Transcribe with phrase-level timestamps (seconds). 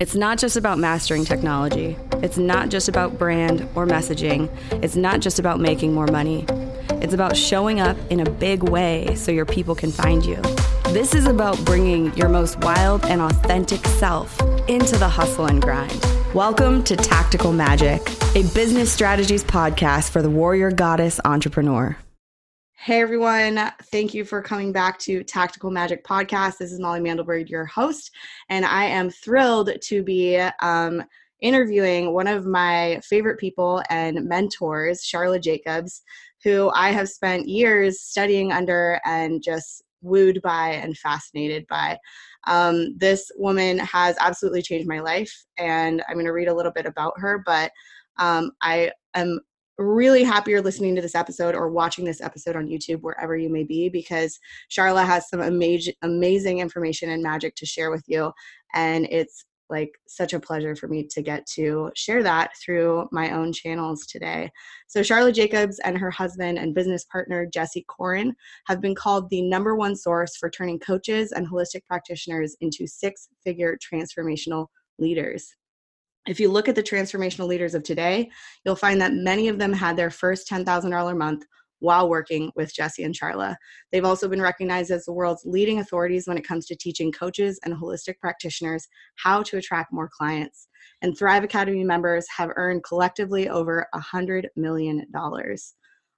[0.00, 1.96] It's not just about mastering technology.
[2.24, 4.50] It's not just about brand or messaging.
[4.82, 6.44] It's not just about making more money.
[7.00, 10.36] It's about showing up in a big way so your people can find you.
[10.86, 16.04] This is about bringing your most wild and authentic self into the hustle and grind.
[16.34, 18.02] Welcome to Tactical Magic,
[18.34, 21.96] a business strategies podcast for the warrior goddess entrepreneur.
[22.84, 26.58] Hey everyone, thank you for coming back to Tactical Magic Podcast.
[26.58, 28.10] This is Molly Mandelberg, your host,
[28.48, 31.04] and I am thrilled to be um,
[31.40, 36.02] interviewing one of my favorite people and mentors, Sharla Jacobs,
[36.42, 41.96] who I have spent years studying under and just wooed by and fascinated by.
[42.48, 46.72] Um, this woman has absolutely changed my life, and I'm going to read a little
[46.72, 47.70] bit about her, but
[48.18, 49.38] um, I am
[49.78, 53.50] really happy you're listening to this episode or watching this episode on YouTube, wherever you
[53.50, 54.38] may be, because
[54.70, 58.32] Sharla has some amazing, amazing information and magic to share with you.
[58.74, 63.30] And it's like such a pleasure for me to get to share that through my
[63.32, 64.50] own channels today.
[64.86, 68.34] So, Sharla Jacobs and her husband and business partner, Jesse Koren,
[68.66, 73.28] have been called the number one source for turning coaches and holistic practitioners into six
[73.42, 74.66] figure transformational
[74.98, 75.54] leaders.
[76.26, 78.30] If you look at the transformational leaders of today,
[78.64, 81.44] you'll find that many of them had their first $10,000 month
[81.80, 83.56] while working with Jesse and Sharla.
[83.90, 87.58] They've also been recognized as the world's leading authorities when it comes to teaching coaches
[87.64, 90.68] and holistic practitioners how to attract more clients.
[91.02, 95.04] And Thrive Academy members have earned collectively over $100 million.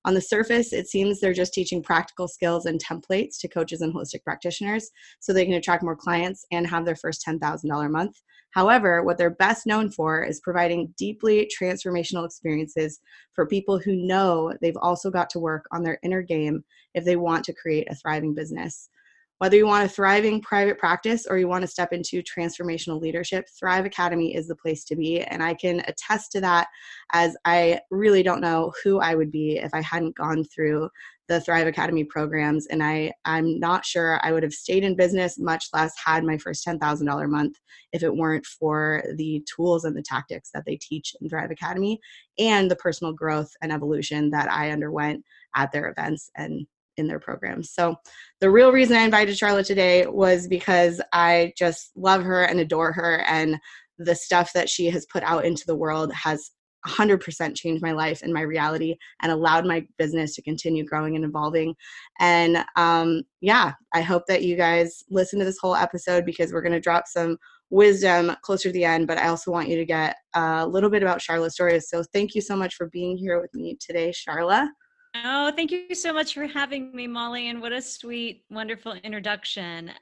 [0.06, 3.94] On the surface, it seems they're just teaching practical skills and templates to coaches and
[3.94, 8.20] holistic practitioners so they can attract more clients and have their first $10,000 a month.
[8.50, 13.00] However, what they're best known for is providing deeply transformational experiences
[13.32, 17.16] for people who know they've also got to work on their inner game if they
[17.16, 18.90] want to create a thriving business.
[19.38, 23.46] Whether you want a thriving private practice or you want to step into transformational leadership,
[23.58, 25.22] Thrive Academy is the place to be.
[25.22, 26.68] And I can attest to that
[27.12, 30.88] as I really don't know who I would be if I hadn't gone through
[31.26, 32.66] the Thrive Academy programs.
[32.66, 36.38] And I, I'm not sure I would have stayed in business, much less had my
[36.38, 37.56] first $10,000 month,
[37.92, 41.98] if it weren't for the tools and the tactics that they teach in Thrive Academy
[42.38, 45.24] and the personal growth and evolution that I underwent
[45.56, 46.66] at their events and
[46.96, 47.70] in their programs.
[47.70, 47.96] So
[48.40, 52.92] the real reason I invited Sharla today was because I just love her and adore
[52.92, 53.58] her and
[53.98, 56.50] the stuff that she has put out into the world has
[56.86, 61.24] 100% changed my life and my reality and allowed my business to continue growing and
[61.24, 61.74] evolving.
[62.20, 66.62] And um, yeah, I hope that you guys listen to this whole episode because we're
[66.62, 67.38] going to drop some
[67.70, 71.02] wisdom closer to the end, but I also want you to get a little bit
[71.02, 71.80] about Sharla's story.
[71.80, 74.68] So thank you so much for being here with me today, Sharla.
[75.14, 77.48] Oh, thank you so much for having me, Molly.
[77.48, 79.92] And what a sweet, wonderful introduction.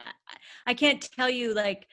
[0.67, 1.87] I can't tell you like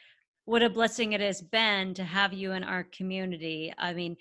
[0.45, 3.73] what a blessing it has been to have you in our community.
[3.77, 4.15] I mean,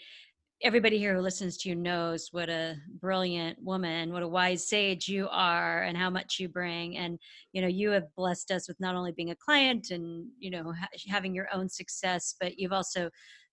[0.62, 5.06] everybody here who listens to you knows what a brilliant woman what a wise sage
[5.06, 7.16] you are and how much you bring and
[7.53, 10.72] you know you have blessed us with not only being a client and you know
[10.72, 13.08] ha- having your own success but you've also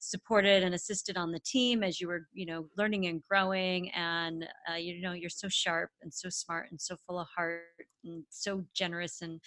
[0.09, 4.47] supported and assisted on the team as you were you know learning and growing and
[4.71, 7.63] uh, you know you're so sharp and so smart and so full of heart
[8.03, 9.41] and so generous and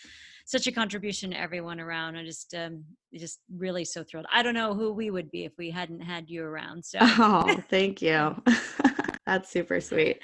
[0.44, 2.16] such a contribution to everyone around.
[2.16, 4.26] I just um just really so thrilled.
[4.32, 6.98] I don't know who we would be if we hadn't had you around so.
[7.00, 8.34] Oh thank you.
[9.26, 10.20] That's super sweet.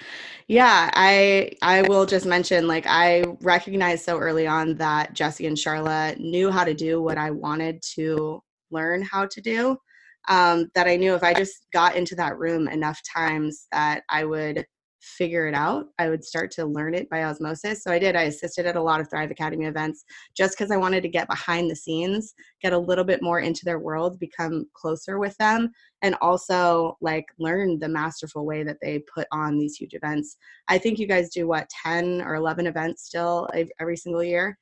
[0.48, 5.56] Yeah i i will just mention like i recognized so early on that jesse and
[5.56, 9.76] sharla knew how to do what i wanted to learn how to do
[10.28, 14.24] um, that I knew if I just got into that room enough times that I
[14.24, 14.66] would
[15.04, 15.86] figure it out.
[15.98, 17.82] I would start to learn it by osmosis.
[17.82, 18.16] So I did.
[18.16, 20.04] I assisted at a lot of Thrive Academy events
[20.36, 23.64] just because I wanted to get behind the scenes, get a little bit more into
[23.64, 25.70] their world, become closer with them,
[26.02, 30.36] and also like learn the masterful way that they put on these huge events.
[30.68, 33.48] I think you guys do what, 10 or 11 events still
[33.78, 34.58] every single year?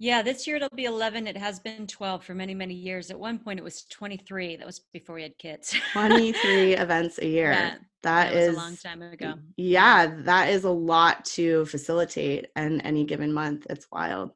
[0.00, 1.26] Yeah, this year it'll be 11.
[1.26, 3.10] It has been 12 for many, many years.
[3.10, 4.56] At one point it was 23.
[4.56, 5.74] That was before we had kids.
[5.92, 7.50] 23 events a year.
[7.50, 7.70] Yeah,
[8.02, 9.34] that, that is a long time ago.
[9.56, 13.66] Yeah, that is a lot to facilitate and any given month.
[13.68, 14.30] It's wild.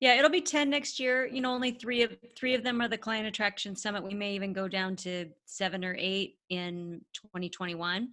[0.00, 1.26] Yeah, it'll be 10 next year.
[1.26, 4.02] You know, only 3 of 3 of them are the client attraction summit.
[4.02, 8.08] We may even go down to 7 or 8 in 2021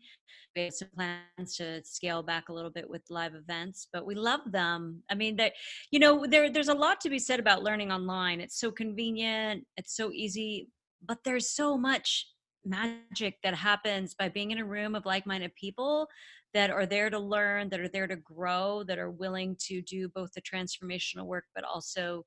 [0.55, 4.15] we have some plans to scale back a little bit with live events but we
[4.15, 5.53] love them i mean that
[5.91, 9.65] you know there there's a lot to be said about learning online it's so convenient
[9.77, 10.69] it's so easy
[11.05, 12.27] but there's so much
[12.65, 16.07] magic that happens by being in a room of like-minded people
[16.53, 20.09] that are there to learn that are there to grow that are willing to do
[20.09, 22.25] both the transformational work but also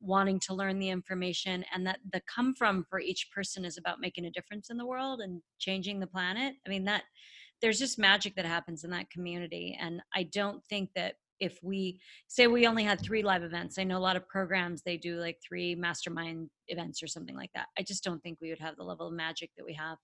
[0.00, 4.00] wanting to learn the information and that the come from for each person is about
[4.00, 6.54] making a difference in the world and changing the planet.
[6.66, 7.04] I mean that
[7.62, 12.00] there's just magic that happens in that community and i don't think that if we
[12.28, 15.16] say we only had three live events i know a lot of programs they do
[15.16, 18.76] like three mastermind events or something like that i just don't think we would have
[18.76, 19.98] the level of magic that we have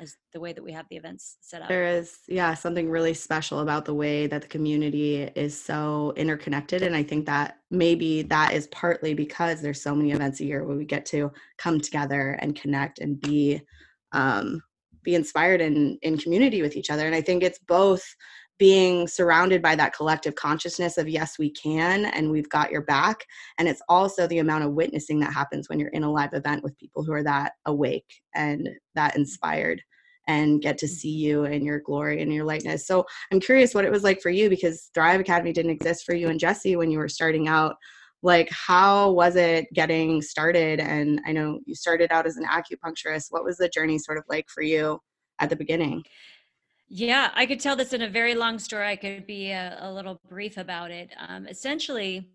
[0.00, 1.68] as the way that we have the events set up.
[1.68, 6.82] There is, yeah, something really special about the way that the community is so interconnected.
[6.82, 10.64] And I think that maybe that is partly because there's so many events a year
[10.64, 13.60] where we get to come together and connect and be
[14.12, 14.62] um,
[15.02, 17.06] be inspired in in community with each other.
[17.06, 18.02] And I think it's both
[18.60, 23.24] being surrounded by that collective consciousness of yes we can and we've got your back
[23.56, 26.62] and it's also the amount of witnessing that happens when you're in a live event
[26.62, 29.80] with people who are that awake and that inspired
[30.28, 32.86] and get to see you and your glory and your lightness.
[32.86, 36.14] So i'm curious what it was like for you because thrive academy didn't exist for
[36.14, 37.76] you and jesse when you were starting out.
[38.22, 40.80] Like how was it getting started?
[40.80, 43.28] And i know you started out as an acupuncturist.
[43.30, 45.00] What was the journey sort of like for you
[45.38, 46.04] at the beginning
[46.90, 48.88] yeah, I could tell this in a very long story.
[48.88, 51.10] I could be a, a little brief about it.
[51.28, 52.28] Um, essentially,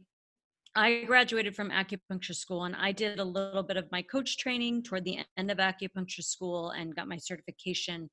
[0.77, 4.83] I graduated from acupuncture school and I did a little bit of my coach training
[4.83, 8.09] toward the end of acupuncture school and got my certification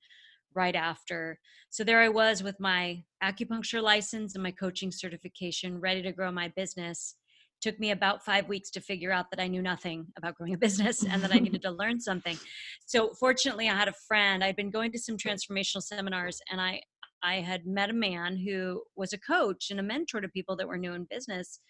[0.55, 1.39] right after.
[1.71, 6.33] So there I was with my acupuncture license and my coaching certification, ready to grow
[6.33, 7.15] my business
[7.63, 10.59] took me about five weeks to figure out that I knew nothing about growing a
[10.59, 12.39] business and that I needed to learn something.
[12.85, 14.45] So fortunately, I had a friend.
[14.45, 16.83] I'd been going to some transformational seminars, and I
[17.25, 20.67] I had met a man who was a coach and a mentor to people that
[20.67, 21.61] were new in business,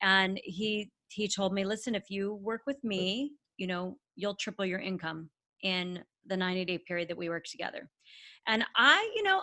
[0.00, 4.64] and he he told me, listen, if you work with me, you know, you'll triple
[4.64, 5.28] your income
[5.62, 7.90] in the 90 day period that we work together.
[8.46, 9.42] And I, you know,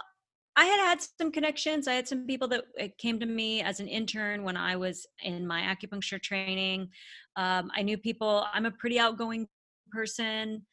[0.57, 1.88] I had had some connections.
[1.88, 5.06] I had some people that uh, came to me as an intern when I was
[5.21, 6.89] in my acupuncture training.
[7.36, 9.48] Um, I knew people, I'm a pretty outgoing
[9.92, 10.65] person.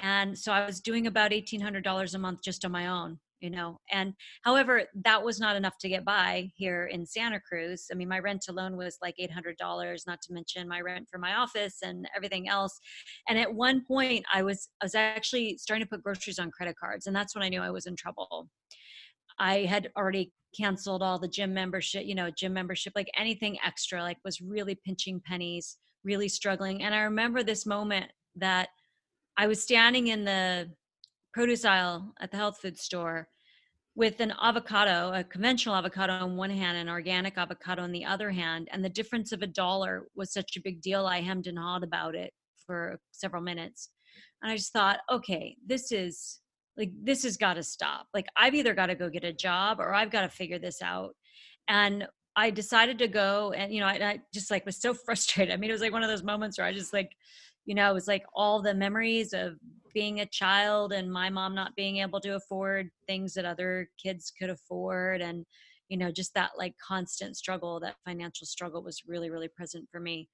[0.00, 3.78] And so I was doing about $1,800 a month just on my own, you know.
[3.90, 7.88] And however, that was not enough to get by here in Santa Cruz.
[7.92, 11.34] I mean, my rent alone was like $800, not to mention my rent for my
[11.34, 12.78] office and everything else.
[13.28, 16.76] And at one point, I was, I was actually starting to put groceries on credit
[16.78, 17.06] cards.
[17.06, 18.48] And that's when I knew I was in trouble
[19.38, 24.02] I had already canceled all the gym membership, you know, gym membership, like anything extra,
[24.02, 26.82] like was really pinching pennies, really struggling.
[26.82, 28.68] And I remember this moment that
[29.36, 30.70] I was standing in the
[31.32, 33.28] produce aisle at the health food store
[33.94, 38.30] with an avocado, a conventional avocado on one hand, and organic avocado on the other
[38.30, 38.68] hand.
[38.70, 41.06] And the difference of a dollar was such a big deal.
[41.06, 42.32] I hemmed and hawed about it
[42.66, 43.90] for several minutes.
[44.42, 46.40] And I just thought, okay, this is
[46.76, 48.06] like this has got to stop.
[48.14, 50.82] Like i've either got to go get a job or i've got to figure this
[50.82, 51.14] out.
[51.68, 52.06] And
[52.36, 55.52] i decided to go and you know I, I, just like was so frustrated.
[55.52, 57.12] I mean it was like one of those moments where i just like
[57.64, 59.56] you know it was like all the memories of
[59.92, 64.30] being a child and my mom not being able to afford things that other kids
[64.38, 65.44] could afford and
[65.88, 70.00] you know just that like constant struggle that financial struggle was really really present for
[70.00, 70.28] me.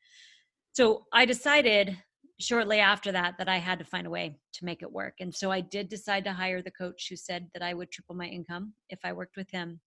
[0.72, 1.96] So i decided
[2.40, 5.14] shortly after that that I had to find a way to make it work.
[5.20, 8.14] And so I did decide to hire the coach who said that I would triple
[8.14, 9.80] my income if I worked with him.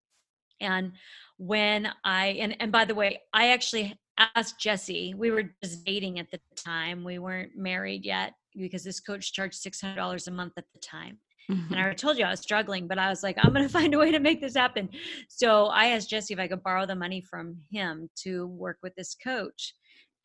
[0.62, 0.94] And
[1.38, 3.98] when I and and by the way, I actually
[4.36, 5.14] asked Jesse.
[5.14, 7.04] We were just dating at the time.
[7.04, 10.80] We weren't married yet because this coach charged six hundred dollars a month at the
[10.80, 11.18] time.
[11.50, 11.74] Mm-hmm.
[11.74, 13.94] And I told you I was struggling, but I was like, I'm going to find
[13.94, 14.90] a way to make this happen.
[15.28, 18.96] So I asked Jesse if I could borrow the money from him to work with
[18.96, 19.74] this coach.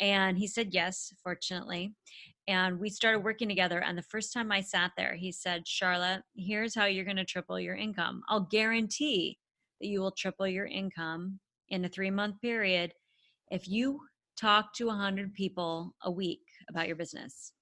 [0.01, 1.95] And he said yes, fortunately.
[2.49, 3.81] And we started working together.
[3.81, 7.25] And the first time I sat there, he said, Sharla, here's how you're going to
[7.25, 8.23] triple your income.
[8.29, 9.39] I'll guarantee
[9.81, 11.39] that you will triple your income
[11.69, 12.93] in a three month period
[13.51, 14.01] if you
[14.37, 17.53] talk to 100 people a week about your business.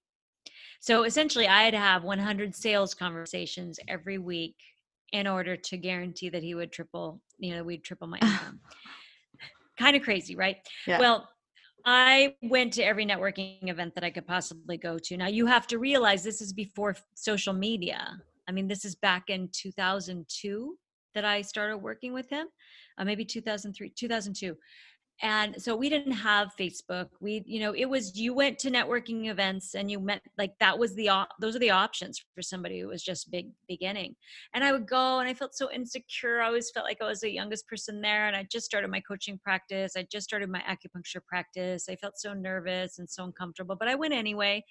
[0.81, 4.57] So essentially, I had to have 100 sales conversations every week
[5.13, 8.61] in order to guarantee that he would triple, you know, we'd triple my income.
[9.79, 10.57] kind of crazy, right?
[10.87, 10.99] Yeah.
[11.01, 11.29] Well,
[11.91, 15.17] I went to every networking event that I could possibly go to.
[15.17, 18.21] Now, you have to realize this is before social media.
[18.47, 20.77] I mean, this is back in 2002
[21.15, 22.47] that I started working with him,
[22.99, 24.55] uh, maybe 2003, 2002
[25.23, 27.09] and so we didn't have facebook.
[27.21, 30.79] We you know it was you went to networking events and you met like that
[30.79, 31.11] was the
[31.41, 34.15] those are the options for somebody who was just big beginning.
[34.55, 36.41] And i would go and i felt so insecure.
[36.41, 39.01] I always felt like i was the youngest person there and i just started my
[39.01, 39.95] coaching practice.
[39.97, 41.89] I just started my acupuncture practice.
[41.89, 44.65] I felt so nervous and so uncomfortable but i went anyway.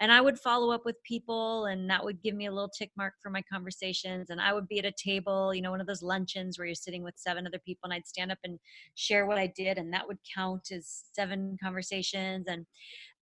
[0.00, 2.90] And i would follow up with people and that would give me a little tick
[2.96, 4.30] mark for my conversations.
[4.30, 6.74] And i would be at a table you know one of those luncheons where you're
[6.74, 8.58] sitting with seven other people and i'd stand up and
[8.94, 12.46] share what i did and that would count as seven conversations.
[12.48, 12.66] And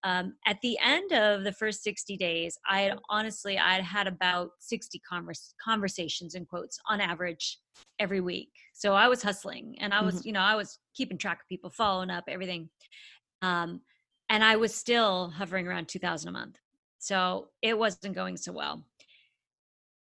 [0.05, 4.07] um, at the end of the first 60 days, I had honestly, I had had
[4.07, 7.59] about 60 converse, conversations in quotes on average
[7.99, 8.51] every week.
[8.73, 10.29] So I was hustling and I was, mm-hmm.
[10.29, 12.69] you know, I was keeping track of people, following up, everything.
[13.43, 13.83] Um,
[14.29, 16.57] and I was still hovering around 2000 a month.
[16.99, 18.85] So it wasn't going so well.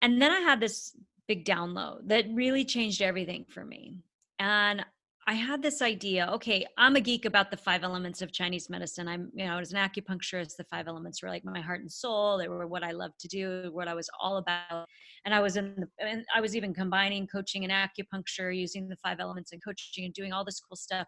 [0.02, 0.96] And then I had this
[1.28, 3.96] big download that really changed everything for me.
[4.40, 4.86] And
[5.32, 9.08] I had this idea, okay, I'm a geek about the five elements of Chinese medicine.
[9.08, 12.38] I'm, you know, as an acupuncturist, the five elements were like my heart and soul.
[12.38, 14.90] They were what I love to do, what I was all about.
[15.24, 18.98] And I was in the, and I was even combining coaching and acupuncture, using the
[18.98, 21.08] five elements and coaching and doing all this cool stuff.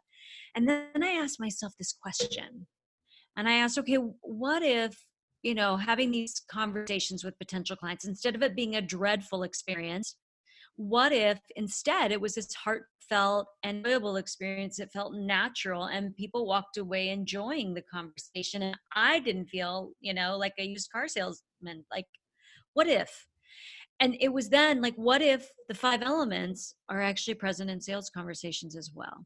[0.56, 2.68] And then I asked myself this question.
[3.36, 4.96] And I asked, okay, what if
[5.42, 10.16] you know, having these conversations with potential clients, instead of it being a dreadful experience,
[10.76, 16.48] what if instead it was this heartfelt and enjoyable experience it felt natural and people
[16.48, 21.08] walked away enjoying the conversation and i didn't feel you know like a used car
[21.08, 22.06] salesman like
[22.74, 23.28] what if
[24.00, 28.10] and it was then like what if the five elements are actually present in sales
[28.10, 29.26] conversations as well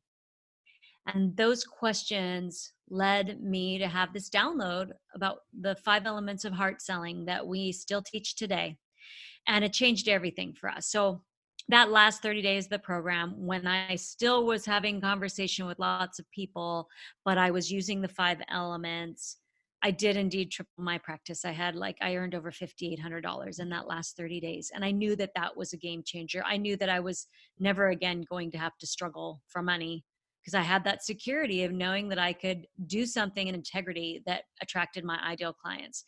[1.08, 6.82] and those questions led me to have this download about the five elements of heart
[6.82, 8.76] selling that we still teach today.
[9.48, 10.88] And it changed everything for us.
[10.90, 11.22] So
[11.70, 16.20] that last 30 days of the program when i still was having conversation with lots
[16.20, 16.88] of people
[17.26, 19.38] but i was using the five elements
[19.84, 23.88] i did indeed triple my practice i had like i earned over $5800 in that
[23.88, 26.90] last 30 days and i knew that that was a game changer i knew that
[26.90, 27.28] i was
[27.60, 30.04] never again going to have to struggle for money
[30.48, 34.44] because I had that security of knowing that I could do something in integrity that
[34.62, 36.06] attracted my ideal clients.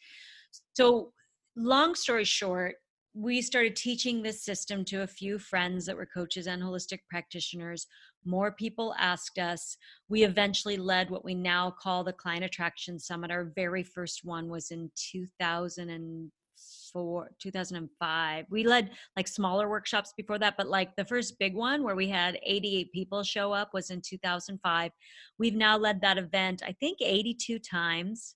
[0.77, 1.11] So,
[1.57, 2.75] long story short,
[3.13, 7.87] we started teaching this system to a few friends that were coaches and holistic practitioners.
[8.23, 9.77] More people asked us.
[10.09, 13.31] We eventually led what we now call the Client Attraction Summit.
[13.31, 18.45] Our very first one was in 2004, 2005.
[18.51, 22.09] we led like smaller workshops before that but like the first big one where we
[22.09, 24.91] had 88 people show up was in 2005
[25.37, 28.35] we've now led that event i think 82 times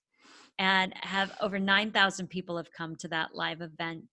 [0.58, 4.04] and have over 9000 people have come to that live event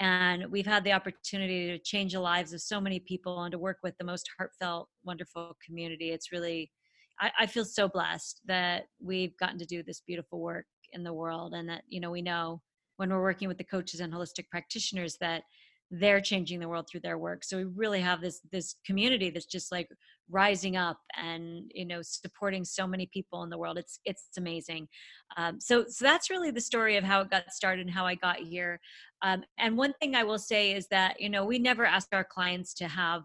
[0.00, 3.58] and we've had the opportunity to change the lives of so many people and to
[3.58, 6.10] work with the most heartfelt wonderful community.
[6.10, 6.70] It's really
[7.18, 11.14] I, I feel so blessed that we've gotten to do this beautiful work in the
[11.14, 12.60] world and that you know we know
[12.96, 15.42] when we're working with the coaches and holistic practitioners that
[15.90, 17.44] they're changing the world through their work.
[17.44, 19.88] So we really have this this community that's just like
[20.28, 23.78] rising up and you know supporting so many people in the world.
[23.78, 24.88] It's it's amazing.
[25.36, 28.14] Um, so so that's really the story of how it got started and how i
[28.14, 28.80] got here.
[29.22, 32.24] Um, and one thing i will say is that you know we never ask our
[32.24, 33.22] clients to have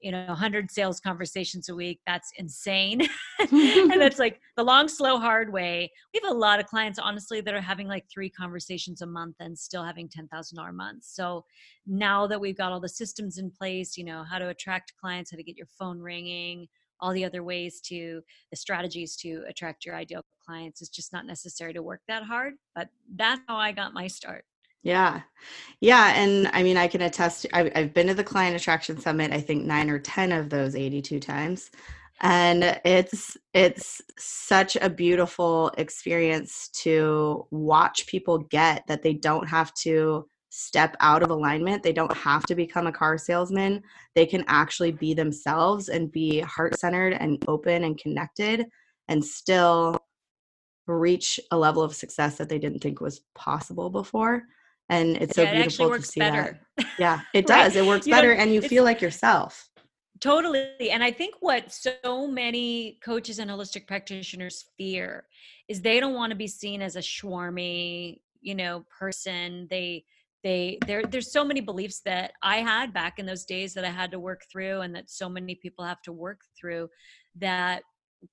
[0.00, 3.06] you know 100 sales conversations a week that's insane.
[3.52, 5.90] And that's like the long slow hard way.
[6.12, 9.36] We have a lot of clients honestly that are having like three conversations a month
[9.40, 11.14] and still having $10000 months.
[11.14, 11.44] So
[11.86, 15.30] now that we've got all the systems in place you know how to attract clients
[15.30, 16.66] how to get your phone ringing
[17.00, 21.26] all the other ways to the strategies to attract your ideal clients it's just not
[21.26, 24.44] necessary to work that hard but that's how i got my start
[24.82, 25.22] yeah.
[25.80, 26.14] Yeah.
[26.14, 29.40] And I mean, I can attest, I've, I've been to the Client Attraction Summit, I
[29.40, 31.70] think nine or 10 of those 82 times.
[32.22, 39.72] And it's it's such a beautiful experience to watch people get that they don't have
[39.84, 41.82] to step out of alignment.
[41.82, 43.82] They don't have to become a car salesman.
[44.14, 48.66] They can actually be themselves and be heart centered and open and connected
[49.08, 49.96] and still
[50.86, 54.42] reach a level of success that they didn't think was possible before
[54.90, 56.60] and it's so yeah, beautiful it to see better.
[56.76, 57.74] that yeah it does.
[57.74, 57.84] Right?
[57.84, 59.68] it works you better know, and you feel like yourself.
[60.20, 65.24] Totally and i think what so many coaches and holistic practitioners fear
[65.68, 69.66] is they don't want to be seen as a schwarmy you know person.
[69.70, 70.04] They
[70.42, 73.90] they there there's so many beliefs that i had back in those days that i
[73.90, 76.88] had to work through and that so many people have to work through
[77.36, 77.82] that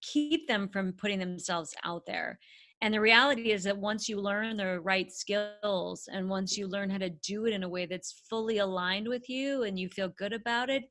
[0.02, 2.40] keep them from putting themselves out there
[2.82, 6.90] and the reality is that once you learn the right skills and once you learn
[6.90, 10.10] how to do it in a way that's fully aligned with you and you feel
[10.10, 10.84] good about it,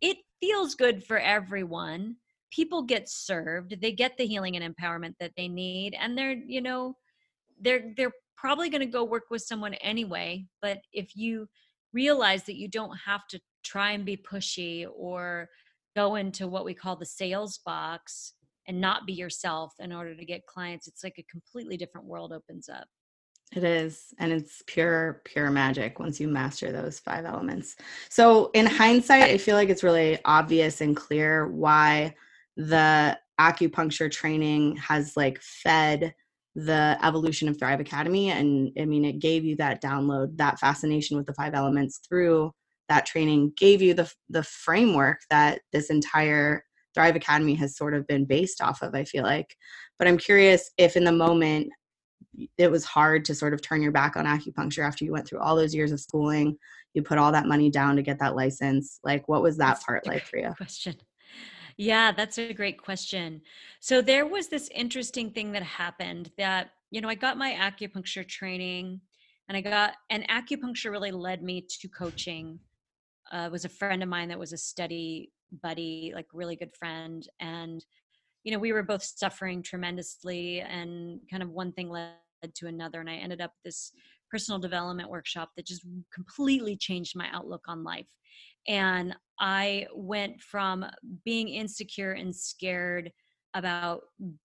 [0.00, 2.16] it feels good for everyone.
[2.50, 6.62] People get served, they get the healing and empowerment that they need and they're, you
[6.62, 6.96] know,
[7.60, 11.48] they're they're probably going to go work with someone anyway, but if you
[11.92, 15.48] realize that you don't have to try and be pushy or
[15.96, 18.34] go into what we call the sales box
[18.66, 22.32] and not be yourself in order to get clients it's like a completely different world
[22.32, 22.86] opens up
[23.54, 27.76] it is and it's pure pure magic once you master those five elements
[28.08, 32.14] so in hindsight i feel like it's really obvious and clear why
[32.56, 36.14] the acupuncture training has like fed
[36.54, 38.30] the evolution of Thrive Academy.
[38.30, 42.52] And I mean, it gave you that download, that fascination with the five elements through
[42.88, 46.64] that training, gave you the, the framework that this entire
[46.94, 49.56] Thrive Academy has sort of been based off of, I feel like.
[49.98, 51.70] But I'm curious if in the moment
[52.58, 55.40] it was hard to sort of turn your back on acupuncture after you went through
[55.40, 56.56] all those years of schooling,
[56.94, 58.98] you put all that money down to get that license.
[59.04, 60.52] Like, what was that That's part like for you?
[60.56, 60.94] Question.
[61.76, 63.42] Yeah, that's a great question.
[63.80, 68.26] So there was this interesting thing that happened that, you know, I got my acupuncture
[68.26, 69.00] training
[69.48, 72.60] and I got, and acupuncture really led me to coaching.
[73.32, 75.32] Uh, was a friend of mine that was a study
[75.62, 77.26] buddy, like really good friend.
[77.40, 77.84] And,
[78.42, 82.14] you know, we were both suffering tremendously and kind of one thing led
[82.54, 83.00] to another.
[83.00, 83.92] And I ended up this
[84.30, 88.08] personal development workshop that just completely changed my outlook on life
[88.66, 90.86] and I went from
[91.24, 93.12] being insecure and scared
[93.54, 94.02] about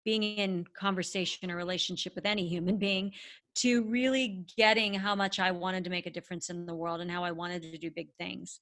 [0.05, 3.11] being in conversation or relationship with any human being
[3.55, 7.11] to really getting how much I wanted to make a difference in the world and
[7.11, 8.59] how I wanted to do big things.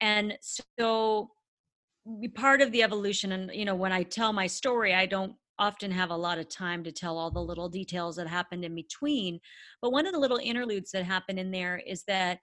[0.00, 1.30] And so
[2.34, 5.90] part of the evolution and you know when I tell my story I don't often
[5.90, 9.40] have a lot of time to tell all the little details that happened in between
[9.82, 12.38] but one of the little interludes that happened in there is that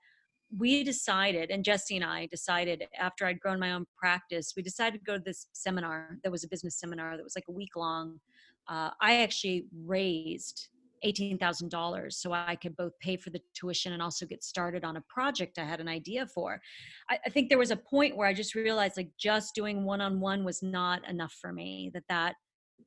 [0.58, 5.00] we decided, and Jesse and I decided after I'd grown my own practice, we decided
[5.00, 7.76] to go to this seminar that was a business seminar that was like a week
[7.76, 8.20] long.
[8.68, 10.70] Uh, I actually raised
[11.06, 15.04] $18,000 so I could both pay for the tuition and also get started on a
[15.08, 16.60] project I had an idea for.
[17.10, 20.02] I, I think there was a point where I just realized like just doing one
[20.02, 22.36] on one was not enough for me, that that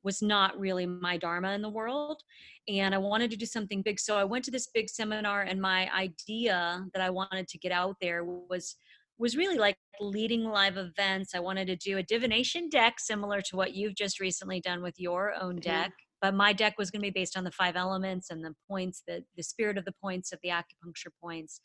[0.03, 2.21] was not really my dharma in the world
[2.69, 3.99] and i wanted to do something big.
[3.99, 7.73] So i went to this big seminar and my idea that i wanted to get
[7.73, 8.77] out there was
[9.17, 11.35] was really like leading live events.
[11.35, 14.97] I wanted to do a divination deck similar to what you've just recently done with
[14.97, 18.29] your own deck but my deck was going to be based on the five elements
[18.29, 21.61] and the points the the spirit of the points of the acupuncture points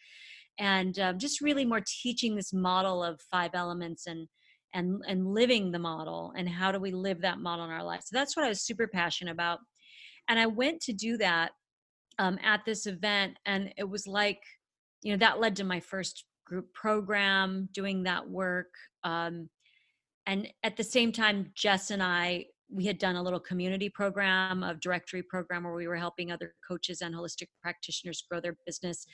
[0.59, 4.29] and um, just really more teaching this model of five elements and
[4.73, 8.03] and and living the model and how do we live that model in our life.
[8.05, 9.61] So that's what i was super passionate about
[10.29, 11.53] and i went to do that
[12.19, 14.41] um, at this event and it was like
[15.03, 18.69] you know that led to my first group program doing that work
[19.03, 19.49] um,
[20.27, 24.65] and at the same time jess and i we had done a little community program
[24.65, 29.07] of directory program where we were helping other coaches and holistic practitioners grow their business.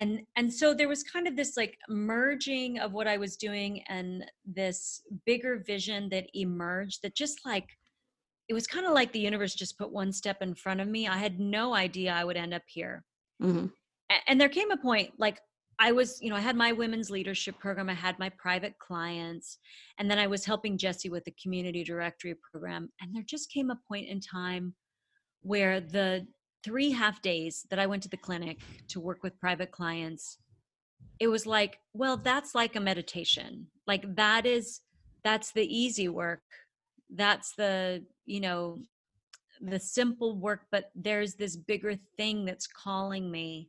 [0.00, 3.82] And and so there was kind of this like merging of what i was doing
[3.88, 7.68] and this bigger vision that emerged that just like
[8.48, 11.06] it was kind of like the universe just put one step in front of me.
[11.06, 13.04] I had no idea i would end up here.
[13.40, 13.66] Mm-hmm.
[14.28, 15.40] and there came a point like
[15.82, 19.58] i was you know i had my women's leadership program i had my private clients
[19.98, 23.70] and then i was helping jesse with the community directory program and there just came
[23.70, 24.74] a point in time
[25.42, 26.26] where the
[26.62, 30.38] three half days that I went to the clinic to work with private clients,
[31.18, 33.66] it was like, well, that's like a meditation.
[33.86, 34.80] Like that is,
[35.24, 36.42] that's the easy work.
[37.14, 38.78] That's the, you know,
[39.60, 43.68] the simple work, but there's this bigger thing that's calling me.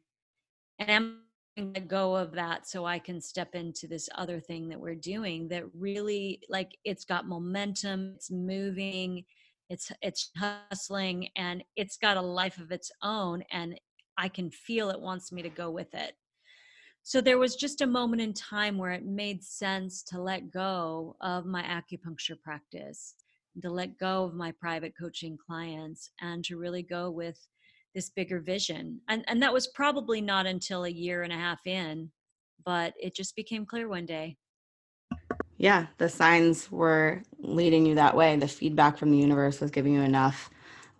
[0.80, 1.20] And I'm
[1.58, 5.48] to go of that so I can step into this other thing that we're doing
[5.50, 9.24] that really like it's got momentum, it's moving,
[9.70, 13.80] it's it's hustling and it's got a life of its own and
[14.18, 16.14] i can feel it wants me to go with it.
[17.04, 21.16] So there was just a moment in time where it made sense to let go
[21.22, 23.16] of my acupuncture practice
[23.62, 27.38] to let go of my private coaching clients and to really go with
[27.94, 31.66] this bigger vision and and that was probably not until a year and a half
[31.66, 32.12] in
[32.66, 34.38] but it just became clear one day
[35.58, 38.36] yeah, the signs were leading you that way.
[38.36, 40.50] The feedback from the universe was giving you enough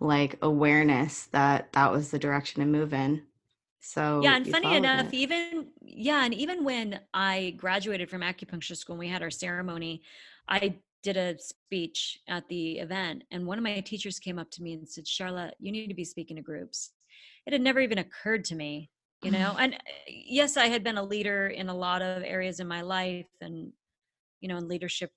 [0.00, 3.22] like awareness that that was the direction to move in.
[3.80, 5.14] So yeah, and funny enough, it.
[5.14, 10.02] even yeah, and even when I graduated from acupuncture school and we had our ceremony,
[10.48, 14.62] I did a speech at the event, and one of my teachers came up to
[14.62, 16.90] me and said, "Sharla, you need to be speaking to groups."
[17.46, 18.90] It had never even occurred to me,
[19.22, 19.54] you know.
[19.60, 23.28] and yes, I had been a leader in a lot of areas in my life,
[23.40, 23.72] and
[24.44, 25.10] you know in leadership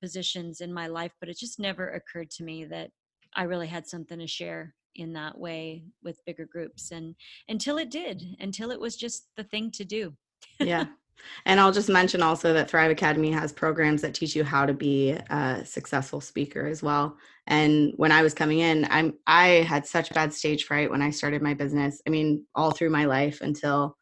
[0.00, 2.90] positions in my life but it just never occurred to me that
[3.36, 7.14] i really had something to share in that way with bigger groups and
[7.48, 10.14] until it did until it was just the thing to do
[10.58, 10.86] yeah
[11.46, 14.74] and i'll just mention also that thrive academy has programs that teach you how to
[14.74, 19.86] be a successful speaker as well and when i was coming in i'm i had
[19.86, 23.40] such bad stage fright when i started my business i mean all through my life
[23.40, 23.96] until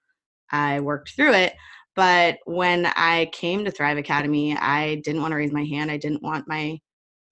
[0.50, 1.54] i worked through it
[1.98, 5.90] but when I came to Thrive Academy, I didn't want to raise my hand.
[5.90, 6.78] I didn't want my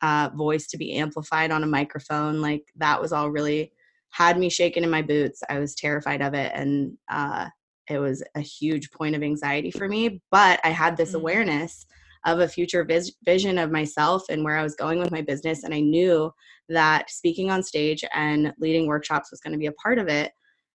[0.03, 2.41] uh, voice to be amplified on a microphone.
[2.41, 3.71] Like that was all really
[4.11, 5.41] had me shaking in my boots.
[5.49, 6.51] I was terrified of it.
[6.53, 7.47] And uh,
[7.89, 10.21] it was a huge point of anxiety for me.
[10.31, 11.19] But I had this mm-hmm.
[11.19, 11.87] awareness
[12.25, 15.63] of a future vis- vision of myself and where I was going with my business.
[15.63, 16.33] And I knew
[16.69, 20.33] that speaking on stage and leading workshops was going to be a part of it.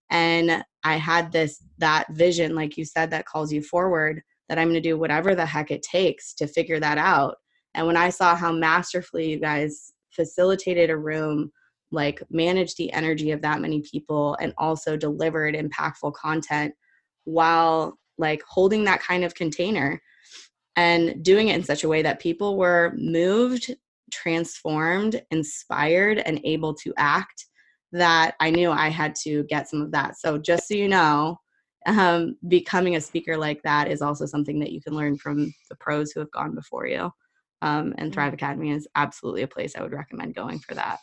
[0.10, 4.68] And I had this, that vision, like you said, that calls you forward that I'm
[4.68, 7.36] going to do whatever the heck it takes to figure that out.
[7.74, 11.52] And when I saw how masterfully you guys facilitated a room,
[11.92, 16.74] like managed the energy of that many people, and also delivered impactful content
[17.26, 20.02] while like holding that kind of container
[20.76, 23.76] and doing it in such a way that people were moved,
[24.12, 27.46] transformed, inspired, and able to act
[27.92, 30.18] that I knew I had to get some of that.
[30.18, 31.38] So, just so you know,
[31.88, 35.76] um, becoming a speaker like that is also something that you can learn from the
[35.80, 37.10] pros who have gone before you.
[37.62, 38.36] Um, and Thrive mm.
[38.36, 41.00] Academy is absolutely a place I would recommend going for that.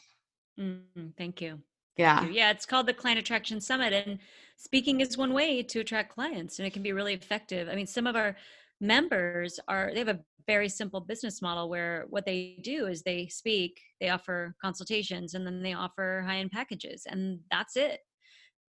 [0.58, 1.60] Mm, thank you.
[1.98, 2.26] Yeah.
[2.28, 3.92] Yeah, it's called the Client Attraction Summit.
[3.92, 4.18] And
[4.56, 7.68] speaking is one way to attract clients, and it can be really effective.
[7.68, 8.36] I mean, some of our
[8.80, 13.26] members are, they have a very simple business model where what they do is they
[13.26, 17.02] speak, they offer consultations, and then they offer high end packages.
[17.06, 18.00] And that's it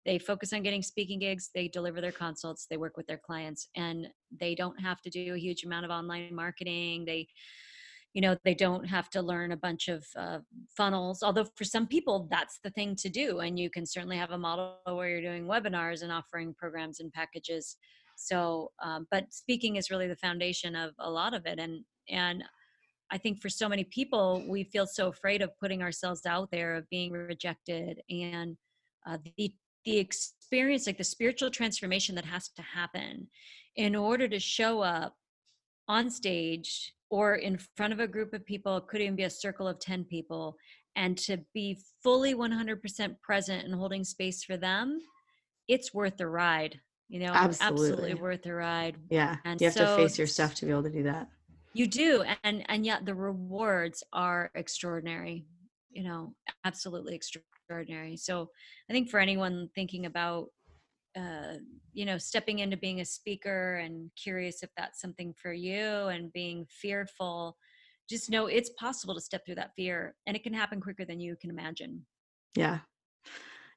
[0.06, 3.68] they focus on getting speaking gigs they deliver their consults they work with their clients
[3.76, 4.06] and
[4.40, 7.26] they don't have to do a huge amount of online marketing they
[8.16, 10.38] you know they don't have to learn a bunch of uh,
[10.74, 14.30] funnels although for some people that's the thing to do and you can certainly have
[14.30, 17.76] a model where you're doing webinars and offering programs and packages.
[18.16, 22.42] So um, but speaking is really the foundation of a lot of it and and
[23.10, 26.74] i think for so many people we feel so afraid of putting ourselves out there
[26.74, 28.56] of being rejected and
[29.06, 29.52] uh, the
[29.84, 33.28] the experience like the spiritual transformation that has to happen
[33.76, 35.14] in order to show up
[35.88, 39.30] on stage or in front of a group of people, it could even be a
[39.30, 40.56] circle of 10 people,
[40.96, 44.98] and to be fully 100% present and holding space for them,
[45.68, 46.80] it's worth the ride.
[47.08, 48.96] You know, absolutely, absolutely worth the ride.
[49.10, 49.36] Yeah.
[49.44, 51.28] And you have so, to face your stuff to be able to do that.
[51.72, 52.24] You do.
[52.42, 55.46] And and yet the rewards are extraordinary.
[55.90, 58.16] You know, absolutely extraordinary.
[58.16, 58.50] So
[58.90, 60.48] I think for anyone thinking about
[61.16, 61.54] uh,
[61.92, 66.32] you know stepping into being a speaker and curious if that's something for you and
[66.32, 67.56] being fearful
[68.08, 71.18] just know it's possible to step through that fear and it can happen quicker than
[71.18, 72.04] you can imagine.
[72.54, 72.80] Yeah.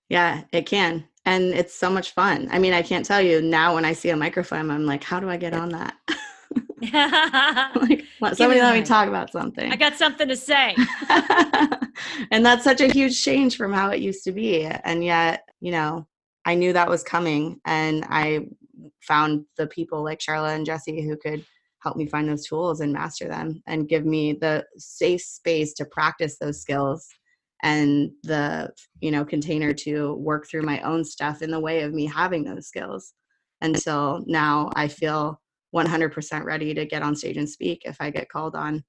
[0.09, 2.49] Yeah it can and it's so much fun.
[2.51, 5.19] I mean i can't tell you now when i see a microphone i'm like how
[5.19, 5.95] do i get on that?
[7.75, 9.71] Like somebody let me talk about something.
[9.71, 10.75] I got something to say.
[12.31, 15.71] And that's such a huge change from how it used to be and yet you
[15.71, 16.07] know
[16.45, 18.47] I knew that was coming, and I
[19.01, 21.45] found the people like Sharla and Jesse who could
[21.81, 25.85] help me find those tools and master them and give me the safe space to
[25.85, 27.07] practice those skills
[27.63, 28.69] and the
[29.01, 32.43] you know container to work through my own stuff in the way of me having
[32.43, 33.13] those skills.
[33.61, 35.41] Until now i feel
[35.75, 38.83] 100% ready to get on stage and speak if i get called on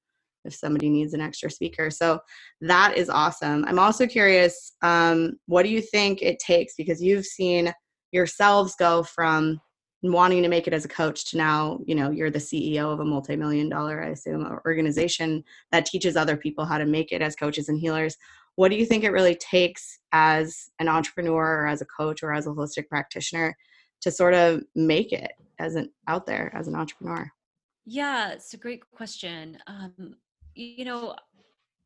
[0.45, 1.91] if somebody needs an extra speaker.
[1.91, 2.21] So
[2.61, 3.65] that is awesome.
[3.67, 6.75] I'm also curious, um, what do you think it takes?
[6.77, 7.73] Because you've seen
[8.13, 9.61] yourselves go from
[10.03, 13.01] wanting to make it as a coach to now, you know, you're the CEO of
[13.01, 17.37] a multi-million dollar, I assume, organization that teaches other people how to make it as
[17.37, 18.17] coaches and healers.
[18.57, 22.33] What do you think it really takes as an entrepreneur or as a coach or
[22.33, 23.57] as a holistic practitioner
[24.01, 27.31] to sort of make it as an out there as an entrepreneur?
[27.85, 29.59] Yeah, it's a great question.
[29.67, 30.15] Um,
[30.55, 31.15] you know,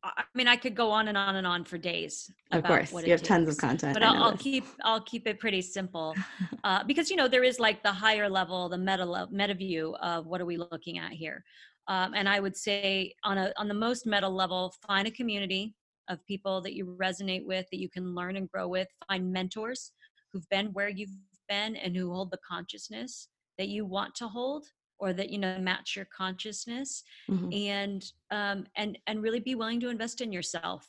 [0.03, 2.31] I mean, I could go on and on and on for days.
[2.51, 3.27] Of course, you have takes.
[3.27, 3.93] tons of content.
[3.93, 6.13] But I'll, I'll, keep I'll keep it pretty simple,
[6.63, 9.95] uh, because you know there is like the higher level, the meta level, meta view
[10.01, 11.43] of what are we looking at here,
[11.87, 15.73] um, and I would say on a on the most meta level, find a community
[16.07, 18.87] of people that you resonate with, that you can learn and grow with.
[19.07, 19.91] Find mentors
[20.31, 21.17] who've been where you've
[21.49, 24.65] been and who hold the consciousness that you want to hold
[24.99, 27.51] or that you know match your consciousness mm-hmm.
[27.53, 30.87] and um and and really be willing to invest in yourself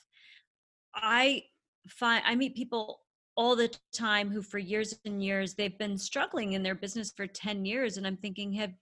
[0.94, 1.42] i
[1.88, 3.00] find i meet people
[3.36, 7.26] all the time who for years and years they've been struggling in their business for
[7.26, 8.72] 10 years and i'm thinking have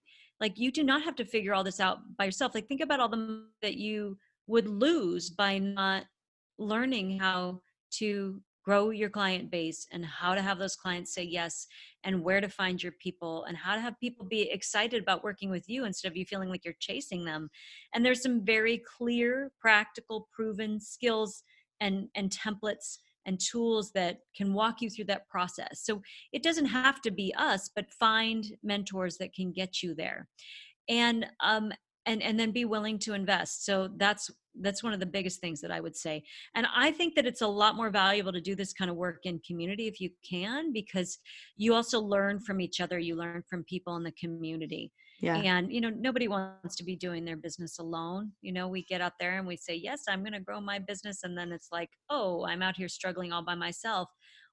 [0.40, 3.00] like you do not have to figure all this out by yourself like think about
[3.00, 6.04] all the that you would lose by not
[6.58, 7.60] learning how
[7.90, 11.66] to grow your client base and how to have those clients say yes
[12.02, 15.50] and where to find your people and how to have people be excited about working
[15.50, 17.48] with you instead of you feeling like you're chasing them.
[17.92, 21.42] And there's some very clear practical proven skills
[21.80, 25.80] and and templates and tools that can walk you through that process.
[25.82, 30.28] So it doesn't have to be us but find mentors that can get you there.
[30.88, 31.72] And um
[32.06, 33.64] and and then be willing to invest.
[33.64, 36.22] So that's that's one of the biggest things that i would say.
[36.54, 39.20] And i think that it's a lot more valuable to do this kind of work
[39.24, 41.18] in community if you can because
[41.56, 44.92] you also learn from each other you learn from people in the community.
[45.20, 45.36] Yeah.
[45.36, 48.32] and you know nobody wants to be doing their business alone.
[48.42, 50.78] You know we get out there and we say yes i'm going to grow my
[50.78, 54.08] business and then it's like oh i'm out here struggling all by myself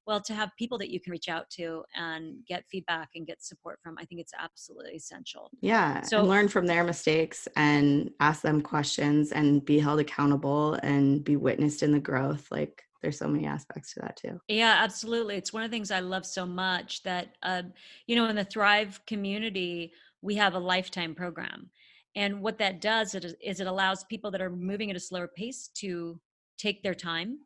[0.08, 3.44] well to have people that you can reach out to and get feedback and get
[3.44, 5.50] support from i think it's absolutely essential.
[5.62, 11.24] Yeah so learn from their mistakes and ask them questions and be held accountable and
[11.24, 14.40] be witnessed in the growth like there's so many aspects to that too.
[14.48, 17.64] Yeah absolutely it's one of the things i love so much that uh,
[18.08, 21.70] you know in the thrive community we have a lifetime program
[22.16, 25.70] and what that does is it allows people that are moving at a slower pace
[25.76, 26.20] to
[26.58, 27.40] take their time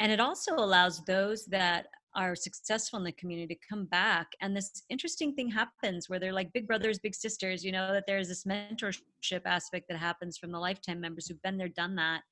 [0.00, 1.86] and it also allows those that
[2.16, 6.32] are successful in the community to come back and this interesting thing happens where they're
[6.32, 10.50] like big brothers big sisters you know that there's this mentorship aspect that happens from
[10.50, 12.22] the lifetime members who've been there done that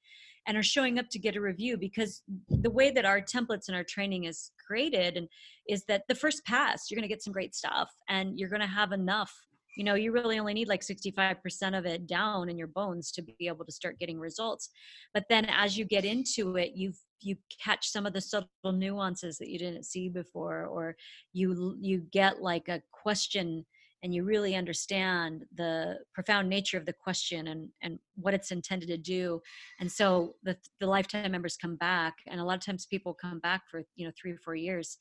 [0.48, 3.76] and are showing up to get a review because the way that our templates and
[3.76, 5.28] our training is created and
[5.68, 8.60] is that the first pass you're going to get some great stuff and you're going
[8.60, 9.32] to have enough
[9.78, 13.22] you know you really only need like 65% of it down in your bones to
[13.22, 14.70] be able to start getting results.
[15.14, 19.38] But then as you get into it you you catch some of the subtle nuances
[19.38, 20.96] that you didn't see before or
[21.32, 23.64] you you get like a question
[24.02, 28.88] and you really understand the profound nature of the question and and what it's intended
[28.88, 29.40] to do.
[29.80, 33.38] And so the the lifetime members come back and a lot of times people come
[33.38, 34.98] back for you know 3 or 4 years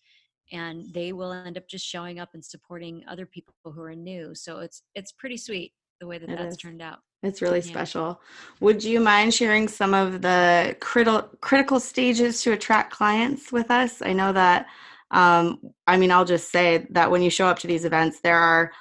[0.52, 4.34] and they will end up just showing up and supporting other people who are new
[4.34, 6.58] so it's it's pretty sweet the way that it that's is.
[6.58, 7.66] turned out it's really yeah.
[7.66, 8.22] special
[8.60, 14.02] would you mind sharing some of the critical critical stages to attract clients with us
[14.02, 14.68] i know that
[15.12, 18.38] um, i mean i'll just say that when you show up to these events there
[18.38, 18.72] are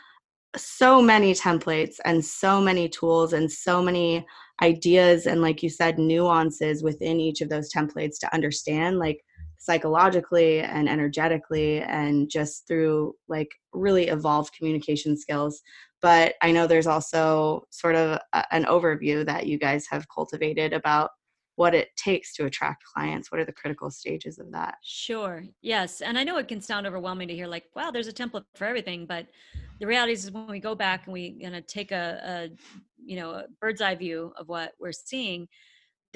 [0.56, 4.24] so many templates and so many tools and so many
[4.62, 9.20] ideas and like you said nuances within each of those templates to understand like
[9.66, 15.60] psychologically and energetically and just through like really evolved communication skills.
[16.00, 20.72] But i know there's also sort of a, an overview that you guys have cultivated
[20.72, 21.10] about
[21.56, 23.32] what it takes to attract clients.
[23.32, 24.74] What are the critical stages of that?
[24.82, 25.42] Sure.
[25.62, 26.00] Yes.
[26.00, 28.66] And i know it can sound overwhelming to hear like wow there's a template for
[28.66, 29.26] everything but
[29.80, 32.36] the reality is when we go back and we kind of take a, a
[33.04, 35.48] you know a bird's eye view of what we're seeing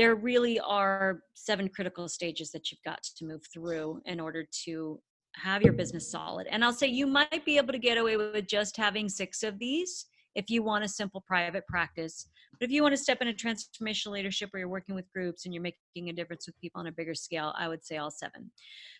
[0.00, 4.98] there really are seven critical stages that you've got to move through in order to
[5.36, 6.46] have your business solid.
[6.50, 9.58] And I'll say you might be able to get away with just having six of
[9.58, 12.30] these if you want a simple private practice.
[12.58, 15.52] But if you want to step into transformational leadership where you're working with groups and
[15.52, 18.50] you're making a difference with people on a bigger scale, I would say all seven.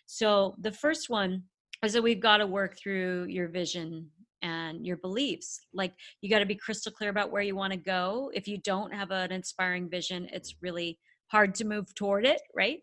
[0.05, 1.41] So the first one
[1.83, 4.07] is that we've got to work through your vision
[4.41, 5.61] and your beliefs.
[5.73, 8.31] Like you got to be crystal clear about where you want to go.
[8.33, 10.99] If you don't have an inspiring vision, it's really
[11.31, 12.79] hard to move toward it, right?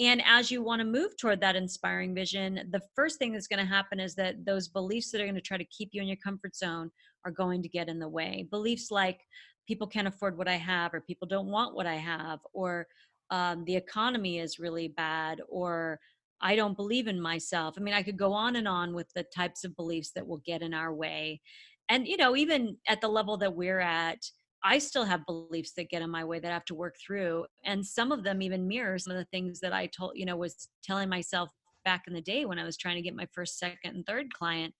[0.00, 3.64] And as you want to move toward that inspiring vision, the first thing that's going
[3.64, 6.08] to happen is that those beliefs that are going to try to keep you in
[6.08, 6.90] your comfort zone
[7.24, 8.48] are going to get in the way.
[8.50, 9.20] Beliefs like
[9.68, 12.88] people can't afford what I have, or people don't want what I have, or
[13.30, 16.00] um, the economy is really bad, or
[16.42, 17.74] I don't believe in myself.
[17.78, 20.42] I mean, I could go on and on with the types of beliefs that will
[20.44, 21.40] get in our way.
[21.88, 24.18] And, you know, even at the level that we're at,
[24.64, 27.46] I still have beliefs that get in my way that I have to work through.
[27.64, 30.36] And some of them even mirror some of the things that I told, you know,
[30.36, 31.50] was telling myself
[31.84, 34.32] back in the day when I was trying to get my first, second, and third
[34.32, 34.72] client.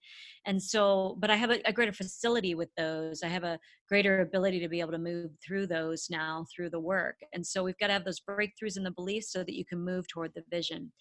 [0.47, 3.23] And so, but I have a, a, greater facility with those.
[3.23, 6.81] I have a greater ability to be able to move through those now through the
[6.81, 7.17] work.
[7.33, 9.85] And so we've got to have those breakthroughs in the beliefs so that you can
[9.85, 10.93] move toward the vision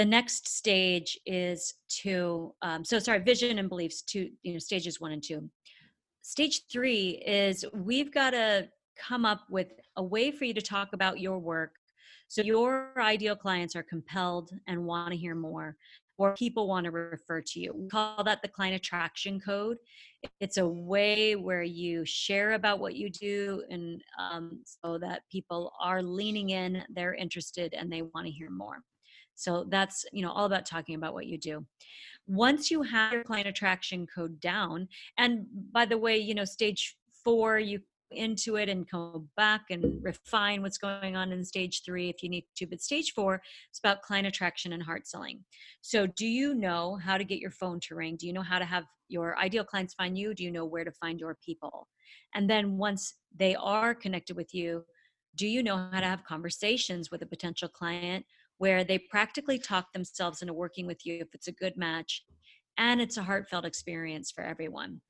[0.00, 4.98] the next stage is to um, so sorry vision and beliefs two you know stages
[4.98, 5.46] one and two.
[6.22, 10.94] Stage three is we've got to come up with a way for you to talk
[10.94, 11.72] about your work
[12.28, 15.76] so your ideal clients are compelled and want to hear more
[16.16, 17.74] or people want to refer to you.
[17.74, 19.76] We call that the client attraction code.
[20.40, 25.74] It's a way where you share about what you do and um, so that people
[25.78, 28.82] are leaning in they're interested and they want to hear more
[29.40, 31.64] so that's, you know, all about talking about what you do.
[32.26, 36.94] Once you have your client attraction code down, and by the way, you know, stage
[37.24, 42.10] four, you into it and go back and refine what's going on in stage three
[42.10, 42.66] if you need to.
[42.66, 43.40] But stage four
[43.72, 45.42] is about client attraction and heart selling.
[45.80, 48.16] So, do you know how to get your phone to ring?
[48.16, 50.34] Do you know how to have your ideal clients find you?
[50.34, 51.88] Do you know where to find your people?
[52.34, 54.84] And then once they are connected with you,
[55.36, 58.26] do you know how to have conversations with a potential client
[58.60, 62.22] where they practically talk themselves into working with you if it's a good match
[62.76, 65.00] and it's a heartfelt experience for everyone.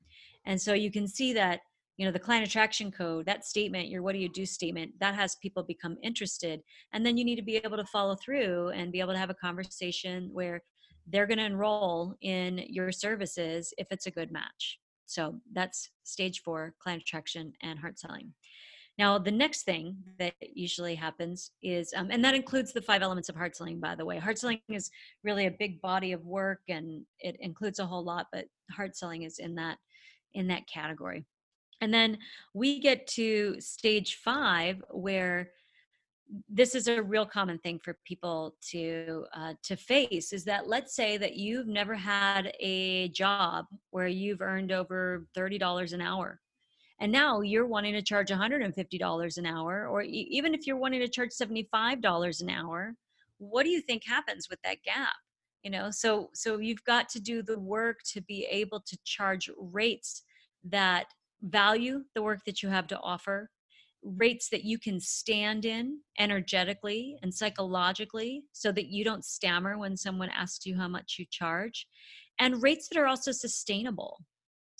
[0.45, 1.59] And so you can see that
[1.97, 5.15] you know the client attraction code that statement your what do you do statement that
[5.15, 6.61] has people become interested.
[6.93, 9.29] And then you need to be able to follow through and be able to have
[9.29, 10.63] a conversation where
[11.07, 14.79] they're going to enroll in your services if it's a good match.
[15.07, 18.31] So that's stage four client attraction and heart selling
[18.97, 23.29] now, the next thing that usually happens is, um, and that includes the five elements
[23.29, 24.19] of hard selling, by the way.
[24.19, 24.91] Hard selling is
[25.23, 29.23] really a big body of work and it includes a whole lot, but hard selling
[29.23, 29.77] is in that
[30.33, 31.25] in that category.
[31.81, 32.17] And then
[32.53, 35.51] we get to stage five, where
[36.47, 40.95] this is a real common thing for people to uh, to face is that let's
[40.95, 46.39] say that you've never had a job where you've earned over $30 an hour
[47.01, 51.09] and now you're wanting to charge $150 an hour or even if you're wanting to
[51.09, 52.95] charge $75 an hour
[53.41, 55.15] what do you think happens with that gap?
[55.63, 59.49] You know so so you've got to do the work to be able to charge
[59.57, 60.23] rates
[60.63, 61.05] that
[61.41, 63.49] value the work that you have to offer
[64.03, 69.95] rates that you can stand in energetically and psychologically so that you don't stammer when
[69.95, 71.87] someone asks you how much you charge
[72.39, 74.19] and rates that are also sustainable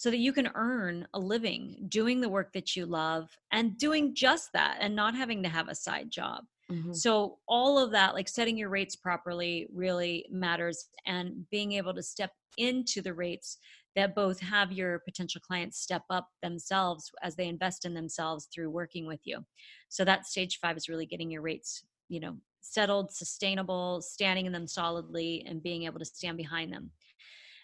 [0.01, 4.15] so that you can earn a living doing the work that you love and doing
[4.15, 6.43] just that and not having to have a side job.
[6.71, 6.93] Mm-hmm.
[6.93, 12.01] So, all of that, like setting your rates properly, really matters, and being able to
[12.01, 13.59] step into the rates
[13.95, 18.71] that both have your potential clients step up themselves as they invest in themselves through
[18.71, 19.45] working with you.
[19.89, 24.51] So, that stage five is really getting your rates, you know, settled, sustainable, standing in
[24.51, 26.89] them solidly, and being able to stand behind them.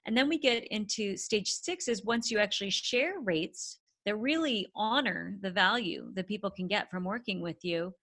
[0.08, 4.66] And then we get into stage six is once you actually share rates that really
[4.74, 7.94] honor the value that people can get from working with you,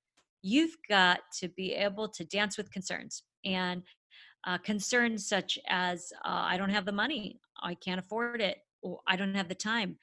[0.43, 3.23] you've got to be able to dance with concerns.
[3.47, 3.83] And
[4.47, 9.01] uh, concerns such as uh, I don't have the money, I can't afford it, or
[9.09, 9.97] I don't have the time.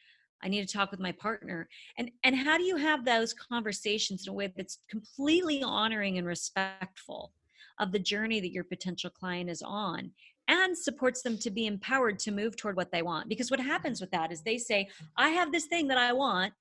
[0.43, 1.69] I need to talk with my partner.
[1.99, 6.25] And and how do you have those conversations in a way that's completely honoring and
[6.25, 7.33] respectful
[7.77, 10.11] of the journey that your potential client is on
[10.47, 13.29] and supports them to be empowered to move toward what they want.
[13.29, 16.53] Because what happens with that is they say, I have this thing that I want,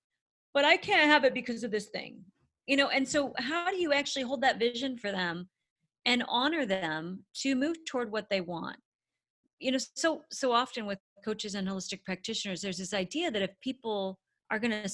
[0.54, 2.20] but I can't have it because of this thing.
[2.66, 5.48] You know, and so how do you actually hold that vision for them
[6.06, 8.76] and honor them to move toward what they want?
[9.58, 13.50] You know, so so often with coaches and holistic practitioners, there's this idea that if
[13.60, 14.18] people
[14.50, 14.88] are going to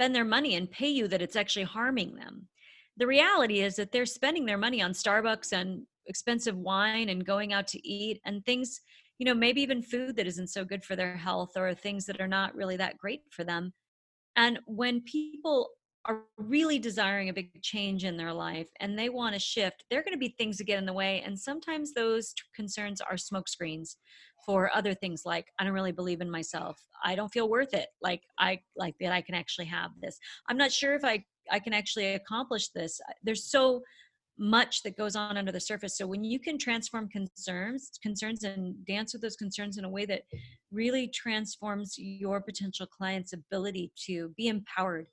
[0.00, 2.48] spend their money and pay you that it's actually harming them.
[2.96, 7.54] The reality is that they're spending their money on Starbucks and expensive wine and going
[7.54, 8.80] out to eat and things
[9.18, 12.20] you know maybe even food that isn't so good for their health or things that
[12.20, 13.72] are not really that great for them.
[14.34, 15.68] And when people
[16.06, 20.00] are really desiring a big change in their life and they want to shift there
[20.00, 23.18] are going to be things that get in the way and sometimes those concerns are
[23.18, 23.98] smoke screens
[24.46, 26.82] for other things like i don't really believe in myself.
[27.04, 27.88] I don't feel worth it.
[28.00, 30.18] Like i like that i can actually have this.
[30.48, 32.98] I'm not sure if i i can actually accomplish this.
[33.22, 33.82] There's so
[34.40, 35.98] much that goes on under the surface.
[35.98, 40.06] So when you can transform concerns concerns and dance with those concerns in a way
[40.06, 40.22] that
[40.72, 45.06] really transforms your potential client's ability to be empowered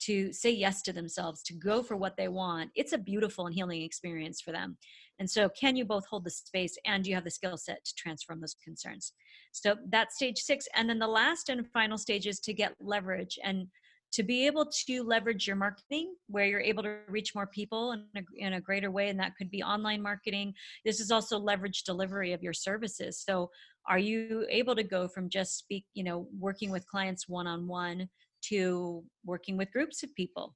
[0.00, 3.54] to say yes to themselves to go for what they want it's a beautiful and
[3.54, 4.76] healing experience for them.
[5.18, 7.94] And so can you both hold the space and you have the skill set to
[7.96, 9.12] transform those concerns?
[9.52, 10.66] So that's stage six.
[10.74, 13.68] And then the last and final stage is to get leverage and
[14.14, 18.04] to be able to leverage your marketing where you're able to reach more people in
[18.16, 20.54] a, in a greater way and that could be online marketing.
[20.84, 23.20] This is also leverage delivery of your services.
[23.26, 23.50] So
[23.88, 28.08] are you able to go from just speak you know working with clients one-on-one
[28.50, 30.54] to working with groups of people?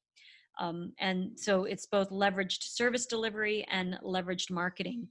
[0.61, 5.09] Um, and so it's both leveraged service delivery and leveraged marketing.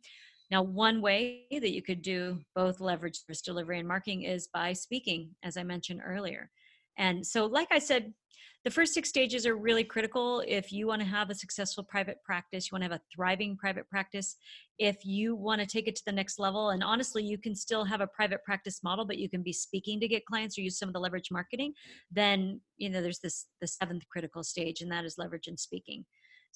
[0.51, 4.73] Now, one way that you could do both leverage service delivery and marketing is by
[4.73, 6.49] speaking, as I mentioned earlier.
[6.97, 8.13] And so, like I said,
[8.67, 12.17] the first six stages are really critical if you want to have a successful private
[12.25, 14.35] practice, you want to have a thriving private practice,
[14.77, 16.71] if you want to take it to the next level.
[16.71, 20.01] And honestly, you can still have a private practice model, but you can be speaking
[20.01, 21.73] to get clients or use some of the leverage marketing.
[22.11, 26.03] Then, you know, there's this the seventh critical stage, and that is leverage and speaking.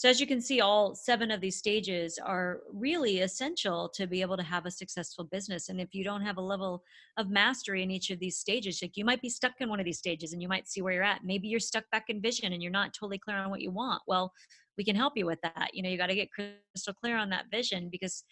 [0.02, 4.22] So, as you can see, all seven of these stages are really essential to be
[4.22, 5.70] able to have a successful business.
[5.70, 6.82] And if you don't have a level
[7.18, 9.86] of mastery in each of these stages, like you might be stuck in one of
[9.86, 11.24] these stages and you might see where you're at.
[11.24, 14.02] Maybe you're stuck back in vision and you're not totally clear on what you want.
[14.08, 14.34] Well,
[14.76, 15.70] we can help you with that.
[15.72, 18.24] You know, you got to get crystal clear on that vision because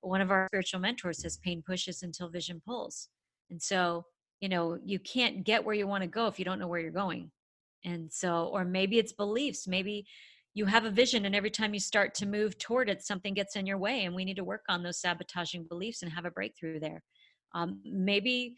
[0.00, 3.10] one of our spiritual mentors says pain pushes until vision pulls.
[3.50, 4.06] And so,
[4.40, 6.80] you know, you can't get where you want to go if you don't know where
[6.80, 7.30] you're going.
[7.84, 9.68] And so, or maybe it's beliefs.
[9.68, 10.06] Maybe
[10.58, 13.54] you have a vision and every time you start to move toward it something gets
[13.54, 16.30] in your way and we need to work on those sabotaging beliefs and have a
[16.32, 17.00] breakthrough there.
[17.54, 18.56] Um, maybe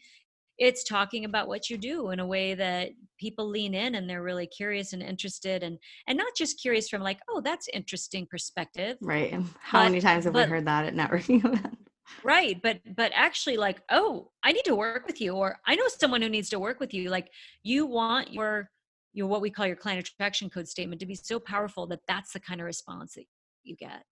[0.57, 2.89] it's talking about what you do in a way that
[3.19, 5.77] people lean in and they're really curious and interested and
[6.07, 10.25] and not just curious from like oh that's interesting perspective right how but, many times
[10.25, 11.77] have but, we heard that at networking events?
[12.23, 15.87] Right but but actually like oh i need to work with you or i know
[15.87, 17.31] someone who needs to work with you like
[17.63, 18.69] you want your
[19.13, 22.33] your what we call your client attraction code statement to be so powerful that that's
[22.33, 23.25] the kind of response that
[23.63, 24.03] you get.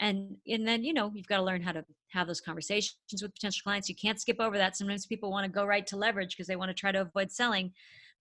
[0.00, 3.34] And and then you know you've got to learn how to have those conversations with
[3.34, 3.88] potential clients.
[3.88, 4.76] You can't skip over that.
[4.76, 7.30] Sometimes people want to go right to leverage because they want to try to avoid
[7.30, 7.72] selling.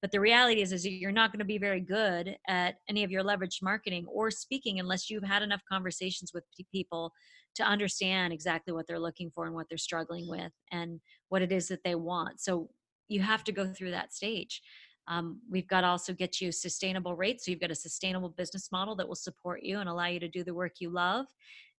[0.02, 3.12] But the reality is is you're not going to be very good at any of
[3.12, 7.14] your leverage marketing or speaking unless you've had enough conversations with people
[7.56, 11.52] to understand exactly what they're looking for and what they're struggling with and what it
[11.52, 12.40] is that they want.
[12.40, 12.70] So
[13.10, 14.62] you have to go through that stage
[15.08, 17.46] um, we've got to also get you sustainable rates.
[17.46, 20.28] So you've got a sustainable business model that will support you and allow you to
[20.28, 21.26] do the work you love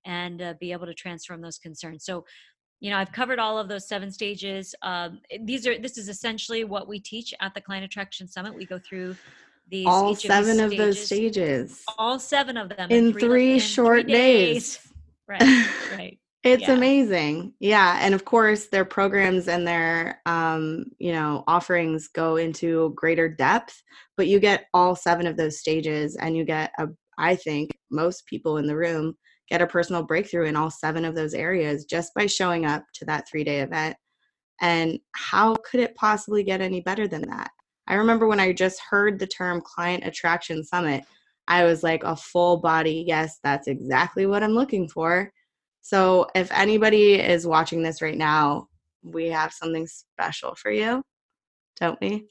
[0.04, 2.04] and uh, be able to transform those concerns.
[2.04, 2.24] So,
[2.80, 4.74] you know, I've covered all of those seven stages.
[4.82, 8.54] Um, these are this is essentially what we teach at the Client Attraction Summit.
[8.54, 9.16] We go through
[9.70, 13.58] these all seven of, of, those stages, all seven of them in, in three, three,
[13.60, 14.78] short three days.
[14.78, 14.88] days.
[15.28, 16.18] Right, right.
[16.44, 16.72] It's yeah.
[16.72, 17.54] amazing.
[17.60, 17.98] Yeah.
[18.00, 23.80] And of course, their programs and their, um, you know, offerings go into greater depth,
[24.16, 28.26] but you get all seven of those stages and you get a, I think most
[28.26, 29.14] people in the room
[29.48, 33.04] get a personal breakthrough in all seven of those areas just by showing up to
[33.04, 33.96] that three day event.
[34.60, 37.50] And how could it possibly get any better than that?
[37.86, 41.04] I remember when I just heard the term client attraction summit,
[41.46, 45.32] I was like a full body, yes, that's exactly what I'm looking for
[45.82, 48.68] so if anybody is watching this right now,
[49.02, 51.02] we have something special for you,
[51.78, 52.28] don't we?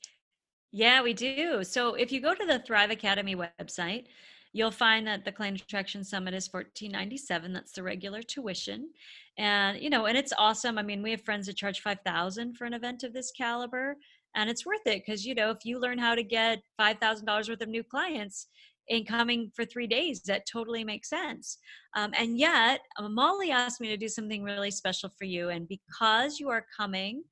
[0.72, 1.64] Yeah, we do.
[1.66, 4.06] So if you go to the Thrive Academy website,
[4.54, 7.52] you'll find that the Client Attraction Summit is 1497.
[7.52, 8.90] That's the regular tuition.
[9.38, 10.78] And, you know, and it's awesome.
[10.78, 13.98] I mean, we have friends that charge 5000 for an event of this caliber.
[14.34, 17.62] And it's worth it because, you know, if you learn how to get $5,000 worth
[17.62, 18.48] of new clients,
[18.92, 20.22] in coming for three days.
[20.24, 21.58] That totally makes sense.
[21.96, 25.50] Um, and yet, uh, Molly asked me to do something really special for you.
[25.50, 27.24] And because you are coming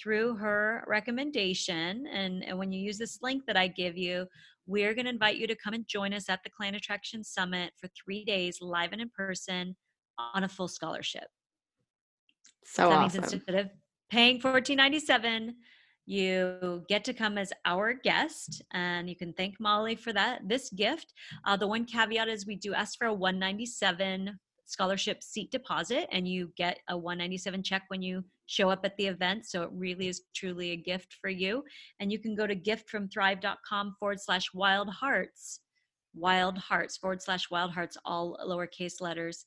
[0.00, 4.26] through her recommendation, and, and when you use this link that I give you,
[4.66, 7.72] we're going to invite you to come and join us at the Client Attraction Summit
[7.80, 9.74] for three days, live and in person,
[10.34, 11.26] on a full scholarship.
[12.64, 13.20] So, so that awesome.
[13.22, 13.70] means instead of
[14.10, 15.56] paying fourteen ninety seven
[16.08, 20.40] you get to come as our guest, and you can thank Molly for that.
[20.48, 21.12] This gift.
[21.46, 26.26] Uh, the one caveat is we do ask for a 197 scholarship seat deposit, and
[26.26, 29.44] you get a 197 check when you show up at the event.
[29.44, 31.62] So it really is truly a gift for you.
[32.00, 35.60] And you can go to giftfromthrive.com forward slash wild hearts,
[36.14, 39.44] wild hearts forward slash wild hearts, all lowercase letters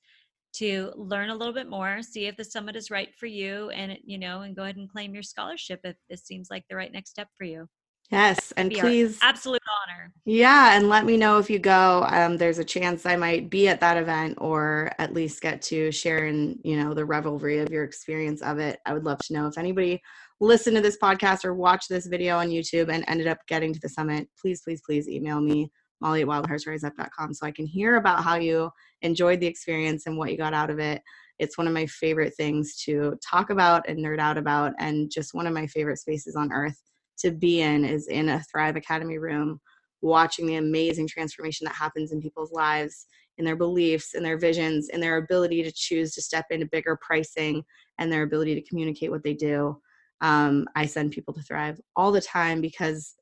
[0.53, 3.97] to learn a little bit more, see if the summit is right for you, and
[4.03, 6.91] you know, and go ahead and claim your scholarship if this seems like the right
[6.91, 7.67] next step for you.
[8.11, 10.13] Yes, and please, absolute honor.
[10.25, 12.05] Yeah, and let me know if you go.
[12.09, 15.91] Um, there's a chance I might be at that event, or at least get to
[15.93, 18.79] share in you know the revelry of your experience of it.
[18.85, 20.01] I would love to know if anybody
[20.41, 23.79] listened to this podcast or watched this video on YouTube and ended up getting to
[23.79, 24.27] the summit.
[24.39, 25.71] Please, please, please email me
[26.01, 28.69] molly at wildheartsriseup.com so I can hear about how you
[29.01, 31.01] enjoyed the experience and what you got out of it.
[31.39, 35.33] It's one of my favorite things to talk about and nerd out about, and just
[35.33, 36.79] one of my favorite spaces on earth
[37.19, 39.59] to be in is in a Thrive Academy room,
[40.01, 43.05] watching the amazing transformation that happens in people's lives,
[43.37, 46.97] in their beliefs, in their visions, in their ability to choose to step into bigger
[47.01, 47.63] pricing,
[47.97, 49.79] and their ability to communicate what they do.
[50.21, 53.15] Um, I send people to Thrive all the time because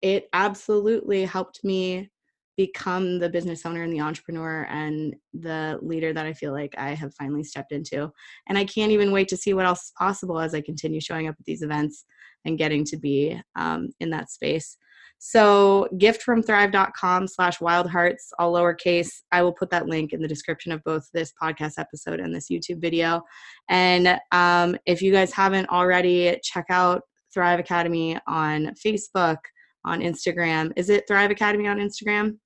[0.00, 2.10] it absolutely helped me
[2.58, 6.90] become the business owner and the entrepreneur and the leader that I feel like I
[6.90, 8.12] have finally stepped into.
[8.48, 11.28] And I can't even wait to see what else is possible as I continue showing
[11.28, 12.04] up at these events
[12.44, 14.76] and getting to be um, in that space.
[15.18, 19.22] So giftfromthrive.com slash wildhearts, all lowercase.
[19.30, 22.48] I will put that link in the description of both this podcast episode and this
[22.50, 23.22] YouTube video.
[23.68, 27.02] And um, if you guys haven't already, check out
[27.32, 29.38] Thrive Academy on Facebook,
[29.84, 30.72] on Instagram.
[30.74, 32.36] Is it Thrive Academy on Instagram?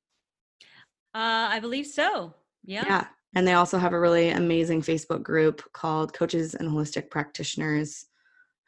[1.14, 2.34] Uh, I believe so.
[2.64, 2.84] Yeah.
[2.86, 3.06] Yeah.
[3.34, 8.06] And they also have a really amazing Facebook group called Coaches and Holistic Practitioners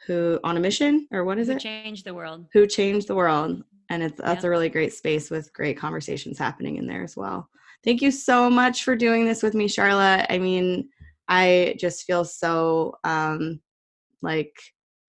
[0.06, 1.60] who on a mission or what is who it?
[1.60, 2.46] Change the world.
[2.52, 3.62] Who change the world.
[3.90, 4.48] And it's that's yeah.
[4.48, 7.48] a really great space with great conversations happening in there as well.
[7.84, 10.24] Thank you so much for doing this with me, Sharla.
[10.28, 10.88] I mean,
[11.28, 13.60] I just feel so um
[14.22, 14.54] like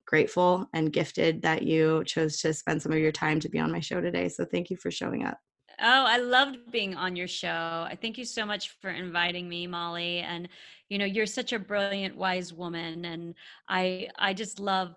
[0.06, 3.72] grateful and gifted that you chose to spend some of your time to be on
[3.72, 4.30] my show today.
[4.30, 5.38] So thank you for showing up.
[5.82, 7.50] Oh, I loved being on your show.
[7.50, 10.20] I thank you so much for inviting me, Molly.
[10.20, 10.48] And
[10.90, 13.36] you know, you're such a brilliant, wise woman, and
[13.68, 14.96] I I just love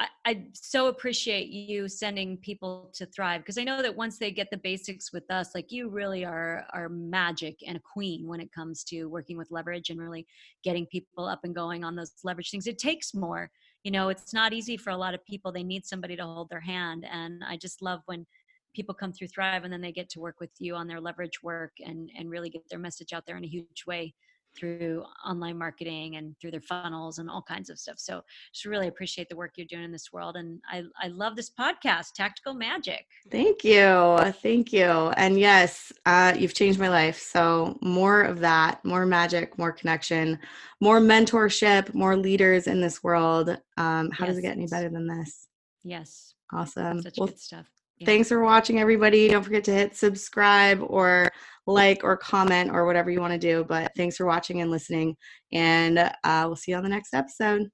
[0.00, 4.30] I, I so appreciate you sending people to thrive because I know that once they
[4.30, 8.40] get the basics with us, like you really are are magic and a queen when
[8.40, 10.26] it comes to working with leverage and really
[10.62, 12.66] getting people up and going on those leverage things.
[12.66, 13.50] It takes more,
[13.82, 14.08] you know.
[14.08, 15.50] It's not easy for a lot of people.
[15.50, 18.26] They need somebody to hold their hand, and I just love when
[18.74, 21.42] people come through Thrive and then they get to work with you on their leverage
[21.42, 24.14] work and and really get their message out there in a huge way
[24.56, 27.98] through online marketing and through their funnels and all kinds of stuff.
[27.98, 30.36] So just really appreciate the work you're doing in this world.
[30.36, 33.06] And I, I love this podcast, Tactical Magic.
[33.30, 34.18] Thank you.
[34.42, 34.86] Thank you.
[35.16, 37.18] And yes, uh, you've changed my life.
[37.18, 40.38] So more of that, more magic, more connection,
[40.80, 43.50] more mentorship, more leaders in this world.
[43.76, 44.28] Um, how yes.
[44.28, 45.46] does it get any better than this?
[45.84, 46.34] Yes.
[46.52, 47.02] Awesome.
[47.02, 47.66] Such well, good stuff.
[47.98, 48.06] Yeah.
[48.06, 49.28] Thanks for watching, everybody.
[49.28, 51.30] Don't forget to hit subscribe or
[51.66, 53.64] like or comment or whatever you want to do.
[53.68, 55.16] But thanks for watching and listening.
[55.52, 57.68] And uh, we'll see you on the next episode.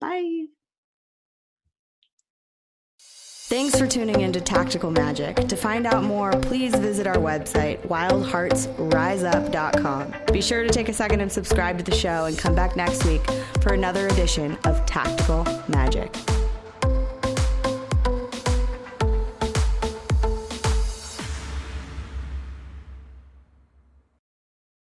[0.00, 0.46] Bye.
[3.48, 5.36] Thanks for tuning into Tactical Magic.
[5.36, 10.14] To find out more, please visit our website, wildheartsriseup.com.
[10.32, 13.04] Be sure to take a second and subscribe to the show and come back next
[13.04, 13.22] week
[13.62, 16.12] for another edition of Tactical Magic.